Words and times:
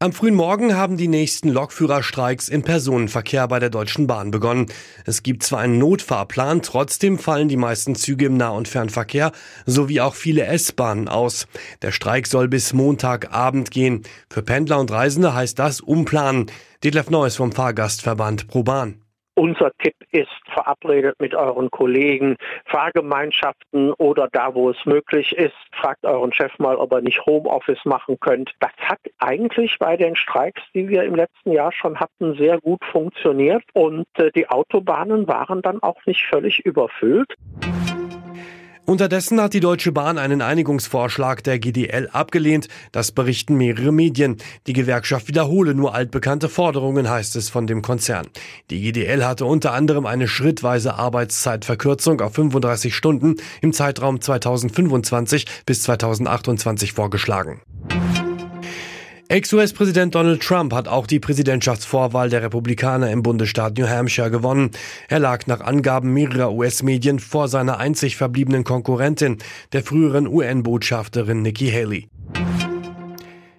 Am 0.00 0.12
frühen 0.12 0.34
Morgen 0.34 0.76
haben 0.76 0.96
die 0.96 1.06
nächsten 1.08 1.48
Lokführerstreiks 1.48 2.48
im 2.48 2.62
Personenverkehr 2.62 3.46
bei 3.46 3.60
der 3.60 3.70
Deutschen 3.70 4.08
Bahn 4.08 4.32
begonnen. 4.32 4.66
Es 5.06 5.22
gibt 5.22 5.44
zwar 5.44 5.60
einen 5.60 5.78
Notfahrplan, 5.78 6.62
trotzdem 6.62 7.16
fallen 7.16 7.48
die 7.48 7.56
meisten 7.56 7.94
Züge 7.94 8.26
im 8.26 8.36
Nah- 8.36 8.50
und 8.50 8.66
Fernverkehr 8.66 9.30
sowie 9.66 10.00
auch 10.00 10.16
viele 10.16 10.44
S-Bahnen 10.46 11.08
aus. 11.08 11.46
Der 11.80 11.92
Streik 11.92 12.26
soll 12.26 12.48
bis 12.48 12.72
Montagabend 12.72 13.70
gehen. 13.70 14.02
Für 14.28 14.42
Pendler 14.42 14.80
und 14.80 14.90
Reisende 14.90 15.32
heißt 15.32 15.58
das 15.58 15.80
umplanen. 15.80 16.50
Detlef 16.82 17.08
Neuss 17.08 17.36
vom 17.36 17.52
Fahrgastverband 17.52 18.48
ProBahn. 18.48 19.03
Unser 19.44 19.72
Tipp 19.76 19.96
ist, 20.10 20.30
verabredet 20.54 21.20
mit 21.20 21.34
euren 21.34 21.70
Kollegen, 21.70 22.38
Fahrgemeinschaften 22.64 23.92
oder 23.92 24.26
da, 24.32 24.54
wo 24.54 24.70
es 24.70 24.86
möglich 24.86 25.36
ist, 25.36 25.52
fragt 25.78 26.06
euren 26.06 26.32
Chef 26.32 26.58
mal, 26.58 26.76
ob 26.76 26.92
er 26.92 27.02
nicht 27.02 27.26
Homeoffice 27.26 27.84
machen 27.84 28.18
könnt. 28.20 28.54
Das 28.60 28.72
hat 28.78 29.00
eigentlich 29.18 29.76
bei 29.78 29.98
den 29.98 30.16
Streiks, 30.16 30.62
die 30.72 30.88
wir 30.88 31.02
im 31.02 31.14
letzten 31.14 31.52
Jahr 31.52 31.72
schon 31.72 32.00
hatten, 32.00 32.36
sehr 32.38 32.58
gut 32.58 32.82
funktioniert 32.86 33.64
und 33.74 34.06
äh, 34.16 34.30
die 34.34 34.48
Autobahnen 34.48 35.28
waren 35.28 35.60
dann 35.60 35.82
auch 35.82 36.00
nicht 36.06 36.24
völlig 36.24 36.64
überfüllt. 36.64 37.34
Unterdessen 38.86 39.40
hat 39.40 39.54
die 39.54 39.60
Deutsche 39.60 39.92
Bahn 39.92 40.18
einen 40.18 40.42
Einigungsvorschlag 40.42 41.42
der 41.42 41.58
GDL 41.58 42.10
abgelehnt. 42.12 42.68
Das 42.92 43.12
berichten 43.12 43.56
mehrere 43.56 43.92
Medien. 43.92 44.36
Die 44.66 44.74
Gewerkschaft 44.74 45.26
wiederhole 45.26 45.74
nur 45.74 45.94
altbekannte 45.94 46.50
Forderungen, 46.50 47.08
heißt 47.08 47.34
es 47.36 47.48
von 47.48 47.66
dem 47.66 47.80
Konzern. 47.80 48.26
Die 48.68 48.82
GDL 48.82 49.24
hatte 49.24 49.46
unter 49.46 49.72
anderem 49.72 50.04
eine 50.04 50.28
schrittweise 50.28 50.96
Arbeitszeitverkürzung 50.96 52.20
auf 52.20 52.34
35 52.34 52.94
Stunden 52.94 53.36
im 53.62 53.72
Zeitraum 53.72 54.20
2025 54.20 55.46
bis 55.64 55.82
2028 55.84 56.92
vorgeschlagen. 56.92 57.62
Ex-US-Präsident 59.28 60.14
Donald 60.14 60.42
Trump 60.42 60.74
hat 60.74 60.86
auch 60.86 61.06
die 61.06 61.18
Präsidentschaftsvorwahl 61.18 62.28
der 62.28 62.42
Republikaner 62.42 63.10
im 63.10 63.22
Bundesstaat 63.22 63.78
New 63.78 63.88
Hampshire 63.88 64.30
gewonnen. 64.30 64.70
Er 65.08 65.18
lag 65.18 65.46
nach 65.46 65.60
Angaben 65.60 66.12
mehrerer 66.12 66.52
US-Medien 66.52 67.18
vor 67.18 67.48
seiner 67.48 67.78
einzig 67.78 68.16
verbliebenen 68.16 68.64
Konkurrentin, 68.64 69.38
der 69.72 69.82
früheren 69.82 70.26
UN-Botschafterin 70.26 71.40
Nikki 71.40 71.70
Haley. 71.70 72.08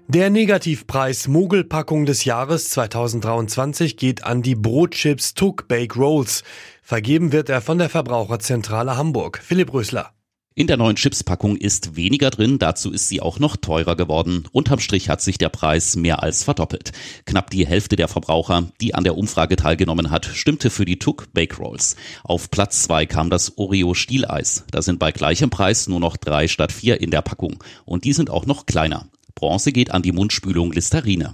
Der 0.07 0.29
Negativpreis 0.29 1.27
Mogelpackung 1.27 2.05
des 2.05 2.25
Jahres 2.25 2.69
2023 2.69 3.97
geht 3.97 4.23
an 4.23 4.43
die 4.43 4.55
Brotchips 4.55 5.33
Tuck 5.33 5.67
Bake 5.67 5.95
Rolls. 5.95 6.43
Vergeben 6.83 7.31
wird 7.31 7.49
er 7.49 7.61
von 7.61 7.79
der 7.79 7.89
Verbraucherzentrale 7.89 8.97
Hamburg. 8.97 9.41
Philipp 9.43 9.73
Rösler. 9.73 10.14
In 10.57 10.67
der 10.67 10.77
neuen 10.77 10.95
Chipspackung 10.95 11.57
ist 11.57 11.97
weniger 11.97 12.29
drin, 12.29 12.59
dazu 12.59 12.89
ist 12.89 13.09
sie 13.09 13.19
auch 13.19 13.39
noch 13.39 13.57
teurer 13.57 13.97
geworden. 13.97 14.45
Unterm 14.53 14.79
Strich 14.79 15.09
hat 15.09 15.19
sich 15.19 15.37
der 15.37 15.49
Preis 15.49 15.97
mehr 15.97 16.23
als 16.23 16.45
verdoppelt. 16.45 16.93
Knapp 17.25 17.49
die 17.49 17.67
Hälfte 17.67 17.97
der 17.97 18.07
Verbraucher, 18.07 18.71
die 18.79 18.95
an 18.95 19.03
der 19.03 19.17
Umfrage 19.17 19.57
teilgenommen 19.57 20.11
hat, 20.11 20.25
stimmte 20.25 20.69
für 20.69 20.85
die 20.85 20.97
Tuck 20.97 21.27
Bake 21.33 21.57
Rolls. 21.57 21.97
Auf 22.23 22.49
Platz 22.51 22.83
zwei 22.83 23.05
kam 23.05 23.29
das 23.29 23.57
Oreo 23.57 23.93
Stieleis. 23.93 24.63
Da 24.71 24.81
sind 24.81 24.97
bei 24.97 25.11
gleichem 25.11 25.49
Preis 25.49 25.89
nur 25.89 25.99
noch 25.99 26.15
drei 26.15 26.47
statt 26.47 26.71
vier 26.71 27.01
in 27.01 27.11
der 27.11 27.21
Packung. 27.21 27.61
Und 27.83 28.05
die 28.05 28.13
sind 28.13 28.29
auch 28.29 28.45
noch 28.45 28.65
kleiner. 28.65 29.07
Bronze 29.35 29.73
geht 29.73 29.91
an 29.91 30.03
die 30.03 30.13
Mundspülung 30.13 30.71
Listerine. 30.71 31.33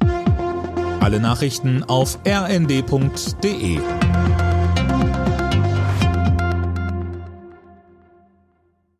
Alle 1.00 1.20
Nachrichten 1.20 1.84
auf 1.84 2.18
rnd.de 2.26 3.80